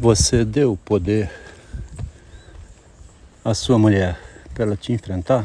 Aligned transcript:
Você 0.00 0.44
deu 0.44 0.78
poder 0.84 1.28
à 3.44 3.52
sua 3.52 3.76
mulher 3.80 4.16
para 4.54 4.62
ela 4.62 4.76
te 4.76 4.92
enfrentar? 4.92 5.44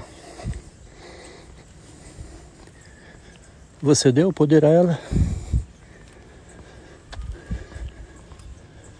Você 3.81 4.11
deu 4.11 4.31
poder 4.31 4.63
a 4.63 4.67
ela? 4.67 4.99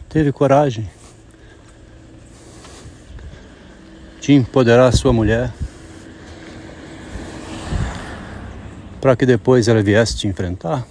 Teve 0.09 0.31
coragem 0.31 0.89
de 4.21 4.33
empoderar 4.33 4.87
a 4.87 4.91
sua 4.91 5.13
mulher 5.13 5.53
para 8.99 9.15
que 9.15 9.23
depois 9.23 9.67
ela 9.67 9.83
viesse 9.83 10.17
te 10.17 10.27
enfrentar? 10.27 10.83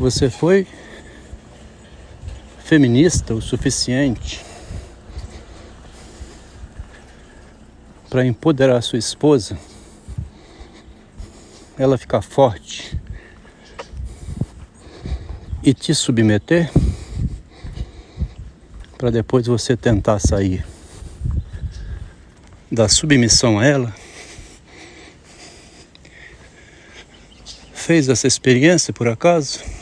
Você 0.00 0.30
foi 0.30 0.66
feminista 2.64 3.34
o 3.34 3.42
suficiente 3.42 4.42
para 8.08 8.24
empoderar 8.24 8.80
sua 8.80 8.98
esposa, 8.98 9.58
ela 11.78 11.98
ficar 11.98 12.22
forte 12.22 12.98
e 15.62 15.74
te 15.74 15.94
submeter 15.94 16.72
para 18.96 19.10
depois 19.10 19.46
você 19.46 19.76
tentar 19.76 20.18
sair 20.18 20.64
da 22.72 22.88
submissão 22.88 23.58
a 23.58 23.66
ela. 23.66 23.94
Fez 27.74 28.08
essa 28.08 28.26
experiência 28.26 28.94
por 28.94 29.06
acaso? 29.06 29.79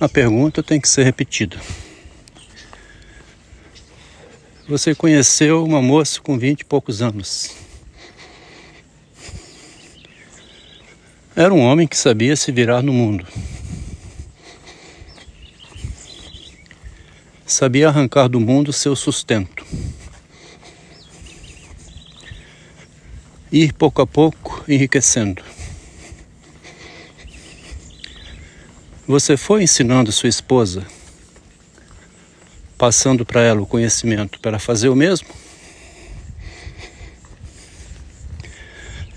A 0.00 0.08
pergunta 0.08 0.62
tem 0.62 0.80
que 0.80 0.88
ser 0.88 1.02
repetida. 1.02 1.60
Você 4.66 4.94
conheceu 4.94 5.62
uma 5.62 5.82
moça 5.82 6.18
com 6.22 6.38
vinte 6.38 6.62
e 6.62 6.64
poucos 6.64 7.02
anos. 7.02 7.54
Era 11.36 11.52
um 11.52 11.60
homem 11.60 11.86
que 11.86 11.98
sabia 11.98 12.34
se 12.34 12.50
virar 12.50 12.80
no 12.80 12.94
mundo. 12.94 13.26
Sabia 17.44 17.88
arrancar 17.88 18.26
do 18.26 18.40
mundo 18.40 18.72
seu 18.72 18.96
sustento. 18.96 19.66
Ir 23.52 23.74
pouco 23.74 24.00
a 24.00 24.06
pouco 24.06 24.64
enriquecendo. 24.66 25.59
Você 29.10 29.36
foi 29.36 29.64
ensinando 29.64 30.12
sua 30.12 30.28
esposa, 30.28 30.86
passando 32.78 33.26
para 33.26 33.40
ela 33.40 33.60
o 33.60 33.66
conhecimento 33.66 34.38
para 34.38 34.56
fazer 34.60 34.88
o 34.88 34.94
mesmo? 34.94 35.26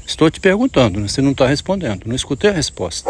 Estou 0.03 0.31
te 0.31 0.39
perguntando, 0.39 0.99
né? 0.99 1.08
você 1.08 1.21
não 1.21 1.30
está 1.30 1.45
respondendo, 1.45 2.08
não 2.08 2.16
escutei 2.16 2.49
a 2.49 2.53
resposta. 2.53 3.08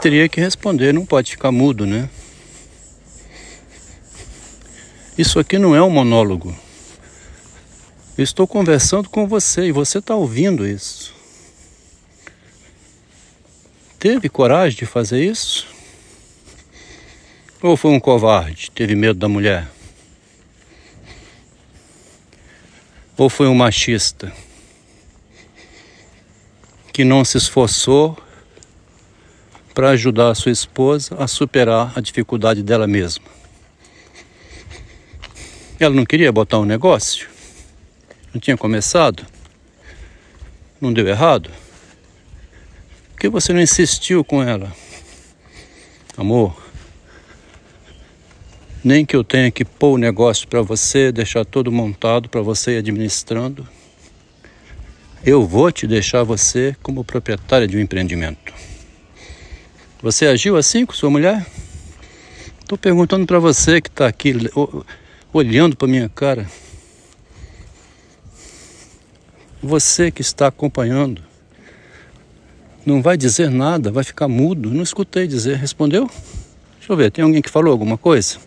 Teria 0.00 0.28
que 0.28 0.40
responder, 0.40 0.92
não 0.92 1.06
pode 1.06 1.30
ficar 1.30 1.52
mudo, 1.52 1.86
né? 1.86 2.10
Isso 5.16 5.38
aqui 5.38 5.60
não 5.60 5.76
é 5.76 5.80
um 5.80 5.90
monólogo. 5.90 6.52
Eu 8.18 8.24
estou 8.24 8.48
conversando 8.48 9.08
com 9.08 9.28
você 9.28 9.66
e 9.66 9.70
você 9.72 9.98
está 9.98 10.16
ouvindo 10.16 10.66
isso 10.66 11.15
teve 13.98 14.28
coragem 14.28 14.78
de 14.78 14.86
fazer 14.86 15.24
isso? 15.24 15.66
Ou 17.62 17.76
foi 17.76 17.90
um 17.90 18.00
covarde, 18.00 18.70
teve 18.70 18.94
medo 18.94 19.18
da 19.18 19.28
mulher? 19.28 19.68
Ou 23.16 23.30
foi 23.30 23.48
um 23.48 23.54
machista 23.54 24.32
que 26.92 27.04
não 27.04 27.24
se 27.24 27.38
esforçou 27.38 28.16
para 29.74 29.90
ajudar 29.90 30.30
a 30.30 30.34
sua 30.34 30.52
esposa 30.52 31.16
a 31.18 31.26
superar 31.26 31.92
a 31.96 32.00
dificuldade 32.00 32.62
dela 32.62 32.86
mesma? 32.86 33.24
Ela 35.80 35.94
não 35.94 36.04
queria 36.04 36.30
botar 36.30 36.58
um 36.58 36.64
negócio? 36.64 37.28
Não 38.32 38.40
tinha 38.40 38.56
começado? 38.56 39.26
Não 40.80 40.92
deu 40.92 41.08
errado? 41.08 41.50
Por 43.16 43.20
que 43.20 43.28
você 43.30 43.50
não 43.50 43.62
insistiu 43.62 44.22
com 44.22 44.42
ela? 44.42 44.70
Amor, 46.18 46.54
nem 48.84 49.06
que 49.06 49.16
eu 49.16 49.24
tenha 49.24 49.50
que 49.50 49.64
pôr 49.64 49.94
o 49.94 49.98
negócio 49.98 50.46
para 50.46 50.60
você, 50.60 51.10
deixar 51.10 51.46
todo 51.46 51.72
montado 51.72 52.28
para 52.28 52.42
você 52.42 52.72
ir 52.72 52.76
administrando. 52.76 53.66
Eu 55.24 55.46
vou 55.46 55.72
te 55.72 55.86
deixar 55.86 56.24
você 56.24 56.76
como 56.82 57.02
proprietária 57.02 57.66
de 57.66 57.78
um 57.78 57.80
empreendimento. 57.80 58.52
Você 60.02 60.26
agiu 60.26 60.54
assim 60.58 60.84
com 60.84 60.92
sua 60.92 61.08
mulher? 61.08 61.46
Estou 62.60 62.76
perguntando 62.76 63.24
para 63.24 63.38
você 63.38 63.80
que 63.80 63.88
está 63.88 64.06
aqui 64.06 64.34
olhando 65.32 65.74
para 65.74 65.88
minha 65.88 66.10
cara. 66.10 66.46
Você 69.62 70.10
que 70.10 70.20
está 70.20 70.48
acompanhando 70.48 71.24
não 72.86 73.02
vai 73.02 73.16
dizer 73.16 73.50
nada, 73.50 73.90
vai 73.90 74.04
ficar 74.04 74.28
mudo. 74.28 74.70
Não 74.70 74.84
escutei 74.84 75.26
dizer. 75.26 75.56
Respondeu? 75.56 76.08
Deixa 76.78 76.92
eu 76.92 76.96
ver, 76.96 77.10
tem 77.10 77.24
alguém 77.24 77.42
que 77.42 77.50
falou 77.50 77.72
alguma 77.72 77.98
coisa? 77.98 78.38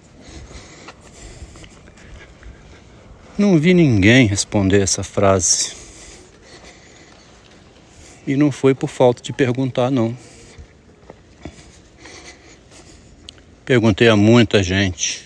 Não 3.38 3.60
vi 3.60 3.74
ninguém 3.74 4.28
responder 4.28 4.82
essa 4.82 5.04
frase. 5.04 5.74
E 8.26 8.38
não 8.38 8.50
foi 8.50 8.74
por 8.74 8.88
falta 8.88 9.22
de 9.22 9.34
perguntar, 9.34 9.92
não. 9.92 10.18
Perguntei 13.66 14.08
a 14.08 14.16
muita 14.16 14.64
gente. 14.64 15.26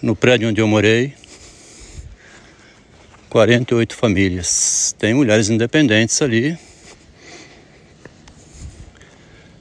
No 0.00 0.14
prédio 0.14 0.48
onde 0.48 0.60
eu 0.60 0.68
morei, 0.68 1.14
48 3.28 3.96
famílias. 3.96 4.94
Tem 4.98 5.14
mulheres 5.14 5.48
independentes 5.48 6.20
ali, 6.22 6.56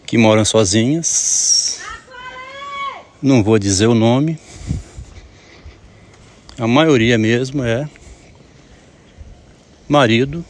que 0.06 0.18
moram 0.18 0.46
sozinhas. 0.46 1.80
Não 3.22 3.44
vou 3.44 3.58
dizer 3.58 3.88
o 3.88 3.96
nome. 3.96 4.38
A 6.58 6.68
maioria 6.68 7.18
mesmo 7.18 7.64
é 7.64 7.90
marido 9.88 10.46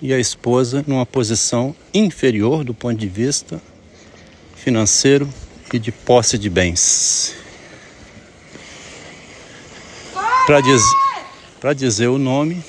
e 0.00 0.12
a 0.12 0.18
esposa 0.18 0.84
numa 0.86 1.06
posição 1.06 1.74
inferior 1.92 2.64
do 2.64 2.74
ponto 2.74 2.96
de 2.96 3.08
vista 3.08 3.60
financeiro 4.56 5.28
e 5.72 5.78
de 5.78 5.92
posse 5.92 6.36
de 6.36 6.48
bens. 6.48 7.34
Para 10.46 10.60
diz, 10.60 10.82
dizer 11.76 12.08
o 12.08 12.18
nome, 12.18 12.62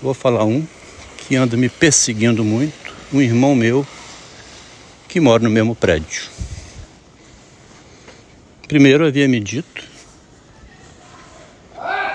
vou 0.00 0.14
falar 0.14 0.44
um 0.44 0.66
que 1.18 1.36
anda 1.36 1.56
me 1.56 1.68
perseguindo 1.68 2.42
muito, 2.42 2.94
um 3.12 3.20
irmão 3.20 3.54
meu 3.54 3.86
que 5.08 5.18
mora 5.18 5.42
no 5.42 5.50
mesmo 5.50 5.74
prédio. 5.74 6.22
Primeiro 8.68 9.06
havia 9.06 9.26
me 9.26 9.40
dito: 9.40 9.82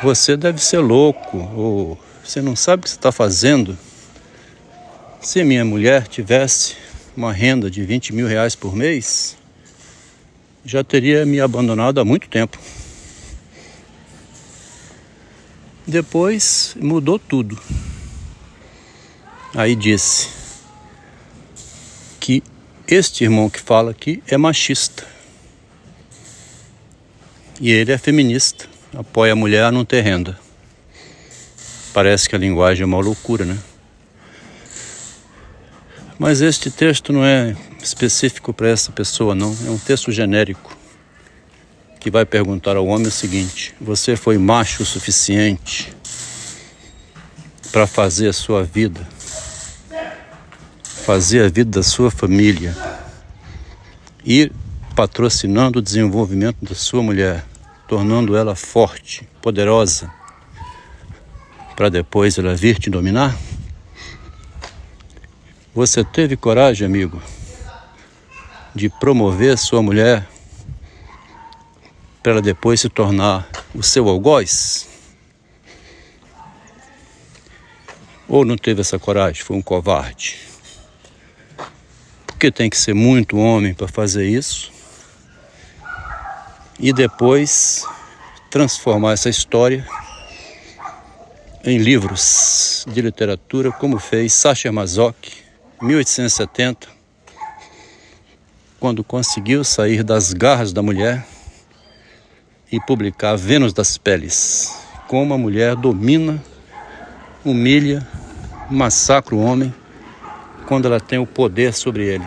Você 0.04 0.38
deve 0.38 0.64
ser 0.64 0.78
louco, 0.78 1.38
ou 1.56 2.00
você 2.24 2.42
não 2.42 2.56
sabe 2.56 2.82
o 2.82 2.84
que 2.84 2.90
você 2.90 2.96
está 2.96 3.12
fazendo. 3.12 3.78
Se 5.20 5.44
minha 5.44 5.66
mulher 5.66 6.08
tivesse 6.08 6.76
uma 7.18 7.34
renda 7.34 7.72
de 7.72 7.84
20 7.84 8.14
mil 8.14 8.28
reais 8.28 8.56
por 8.56 8.76
mês, 8.76 9.36
já 10.64 10.84
teria 10.84 11.26
me 11.26 11.42
abandonado 11.42 12.00
há 12.00 12.06
muito 12.06 12.30
tempo. 12.30 12.60
Depois 15.88 16.76
mudou 16.80 17.18
tudo. 17.18 17.60
Aí 19.56 19.76
disse 19.76 20.30
que 22.20 22.42
este 22.88 23.24
irmão 23.24 23.50
que 23.50 23.60
fala 23.60 23.92
aqui 23.92 24.22
é 24.28 24.38
machista. 24.38 25.06
E 27.60 27.72
ele 27.72 27.92
é 27.92 27.98
feminista, 27.98 28.66
apoia 28.96 29.34
a 29.34 29.36
mulher 29.36 29.64
a 29.64 29.72
não 29.72 29.86
ter 29.86 30.02
renda. 30.02 30.38
Parece 31.94 32.28
que 32.28 32.36
a 32.36 32.40
linguagem 32.40 32.84
é 32.84 32.86
uma 32.86 33.00
loucura, 33.00 33.46
né? 33.46 33.58
Mas 36.18 36.42
este 36.42 36.72
texto 36.72 37.14
não 37.14 37.24
é 37.24 37.56
específico 37.82 38.54
para 38.54 38.70
essa 38.70 38.92
pessoa, 38.92 39.36
não. 39.36 39.56
É 39.66 39.70
um 39.70 39.78
texto 39.78 40.12
genérico 40.12 40.76
que 42.00 42.12
vai 42.12 42.26
perguntar 42.26 42.76
ao 42.76 42.86
homem 42.86 43.08
o 43.08 43.12
seguinte: 43.12 43.74
Você 43.80 44.16
foi 44.16 44.38
macho 44.38 44.84
o 44.84 44.86
suficiente 44.86 45.94
para 47.72 47.88
fazer 47.88 48.28
a 48.28 48.34
sua 48.34 48.64
vida, 48.64 49.08
fazer 51.04 51.44
a 51.44 51.50
vida 51.50 51.70
da 51.70 51.84
sua 51.84 52.10
família, 52.10 52.74
ir 54.24 54.54
patrocinando 54.96 55.80
o 55.80 55.82
desenvolvimento 55.82 56.64
da 56.64 56.74
sua 56.74 57.04
mulher, 57.04 57.44
tornando 57.90 58.38
ela 58.38 58.56
forte, 58.56 59.28
poderosa, 59.42 60.10
para 61.76 61.90
depois 61.90 62.38
ela 62.38 62.56
vir 62.56 62.80
te 62.80 62.90
dominar? 62.90 63.38
Você 65.76 66.06
teve 66.06 66.38
coragem, 66.38 66.88
amigo, 66.88 67.22
de 68.74 68.88
promover 68.88 69.58
sua 69.58 69.82
mulher 69.82 70.26
para 72.22 72.34
ela 72.34 72.42
depois 72.42 72.80
se 72.80 72.88
tornar 72.88 73.46
o 73.76 73.84
seu 73.84 74.08
algoz? 74.08 74.88
Ou 78.26 78.46
não 78.46 78.56
teve 78.56 78.80
essa 78.80 78.98
coragem, 78.98 79.44
foi 79.44 79.58
um 79.58 79.62
covarde? 79.62 80.53
Porque 82.44 82.52
tem 82.52 82.70
que 82.70 82.76
ser 82.76 82.94
muito 82.94 83.38
homem 83.38 83.74
para 83.74 83.88
fazer 83.88 84.28
isso. 84.28 84.70
E 86.78 86.92
depois 86.92 87.86
transformar 88.50 89.14
essa 89.14 89.30
história 89.30 89.88
em 91.64 91.78
livros 91.78 92.86
de 92.92 93.02
literatura, 93.02 93.72
como 93.72 93.98
fez 93.98 94.34
Sacher 94.34 94.74
Masoch, 94.74 95.16
1870, 95.82 96.90
quando 98.78 99.06
conseguiu 99.06 99.64
sair 99.64 100.04
das 100.04 100.34
garras 100.34 100.74
da 100.74 100.84
mulher 100.84 101.26
e 102.70 102.78
publicar 102.82 103.38
Vênus 103.38 103.72
das 103.72 103.98
Peles, 103.98 104.70
como 105.08 105.34
a 105.34 105.38
mulher 105.38 105.78
domina, 105.78 106.44
humilha 107.46 108.06
massacra 108.70 109.34
o 109.34 109.42
homem 109.42 109.74
quando 110.64 110.86
ela 110.86 111.00
tem 111.00 111.20
o 111.20 111.26
poder 111.26 111.74
sobre 111.74 112.06
ele. 112.06 112.26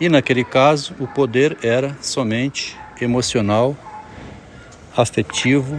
E 0.00 0.08
naquele 0.08 0.44
caso, 0.44 0.94
o 0.98 1.06
poder 1.06 1.56
era 1.62 1.96
somente 2.00 2.76
emocional, 3.00 3.76
afetivo, 4.96 5.78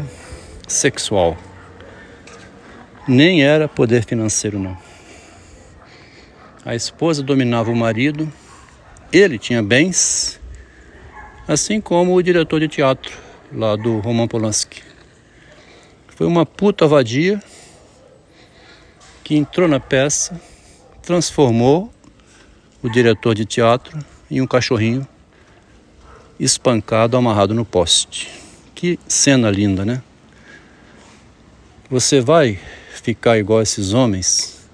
sexual. 0.68 1.38
Nem 3.08 3.44
era 3.44 3.68
poder 3.68 4.04
financeiro, 4.04 4.60
não. 4.60 4.78
A 6.66 6.74
esposa 6.74 7.22
dominava 7.22 7.70
o 7.70 7.76
marido, 7.76 8.32
ele 9.14 9.38
tinha 9.38 9.62
bens, 9.62 10.40
assim 11.48 11.80
como 11.80 12.16
o 12.16 12.24
diretor 12.24 12.60
de 12.60 12.68
teatro 12.68 13.12
lá 13.54 13.76
do 13.76 14.00
Roman 14.00 14.28
Polanski. 14.28 14.82
Foi 16.08 16.26
uma 16.26 16.46
puta 16.46 16.88
vadia 16.88 17.42
que 19.24 19.36
entrou 19.36 19.68
na 19.68 19.80
peça, 19.80 20.40
transformou 21.06 21.94
o 22.82 22.90
diretor 22.90 23.36
de 23.36 23.46
teatro 23.46 23.98
em 24.30 24.42
um 24.42 24.48
cachorrinho 24.48 25.08
espancado, 26.40 27.16
amarrado 27.16 27.54
no 27.54 27.64
poste. 27.64 28.30
Que 28.74 29.00
cena 29.08 29.52
linda, 29.52 29.86
né? 29.86 30.02
Você 31.90 32.20
vai 32.20 32.60
ficar 32.92 33.38
igual 33.38 33.62
esses 33.62 33.94
homens, 33.94 34.68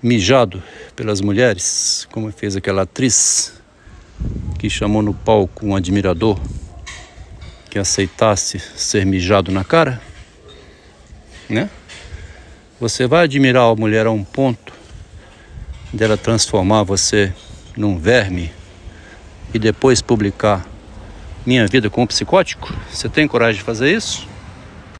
mijado 0.00 0.62
pelas 0.94 1.20
mulheres, 1.20 2.06
como 2.12 2.30
fez 2.30 2.54
aquela 2.54 2.82
atriz 2.82 3.60
que 4.58 4.70
chamou 4.70 5.02
no 5.02 5.12
palco 5.12 5.66
um 5.66 5.74
admirador 5.74 6.38
que 7.68 7.80
aceitasse 7.80 8.60
ser 8.60 9.04
mijado 9.04 9.50
na 9.50 9.64
cara, 9.64 10.00
né? 11.48 11.68
Você 12.80 13.06
vai 13.06 13.24
admirar 13.24 13.64
a 13.64 13.74
mulher 13.74 14.06
a 14.06 14.10
um 14.12 14.22
ponto 14.22 14.73
dela 15.94 16.16
transformar 16.16 16.82
você 16.82 17.32
num 17.76 17.96
verme 17.96 18.50
e 19.52 19.58
depois 19.58 20.02
publicar 20.02 20.66
Minha 21.46 21.66
Vida 21.68 21.88
com 21.88 22.02
um 22.02 22.06
Psicótico? 22.06 22.74
Você 22.90 23.08
tem 23.08 23.28
coragem 23.28 23.58
de 23.58 23.64
fazer 23.64 23.94
isso? 23.94 24.26